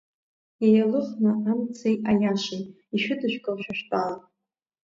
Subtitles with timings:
[0.67, 2.63] Еилыхны амци аиашеи,
[2.95, 4.17] ишәыдышәкыл, шәа шәтәала!